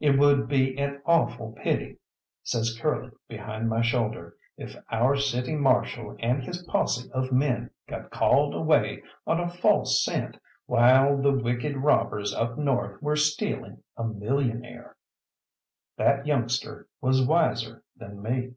"It 0.00 0.18
would 0.18 0.48
be 0.48 0.76
an 0.80 1.00
awful 1.06 1.52
pity," 1.52 2.00
says 2.42 2.76
Curly 2.76 3.12
behind 3.28 3.68
my 3.68 3.82
shoulder, 3.82 4.36
"if 4.56 4.74
our 4.90 5.14
City 5.16 5.54
Marshal 5.54 6.16
and 6.18 6.42
his 6.42 6.64
posse 6.64 7.08
of 7.12 7.30
men 7.30 7.70
got 7.86 8.10
called 8.10 8.52
away 8.52 9.00
on 9.28 9.38
a 9.38 9.48
false 9.48 10.04
scent, 10.04 10.38
while 10.66 11.22
the 11.22 11.30
wicked 11.30 11.76
robbers 11.76 12.34
up 12.34 12.58
north 12.58 13.00
were 13.00 13.14
stealing 13.14 13.84
a 13.96 14.02
millionaire." 14.02 14.96
That 15.96 16.26
youngster 16.26 16.88
was 17.00 17.24
wiser 17.24 17.84
than 17.96 18.20
me. 18.20 18.54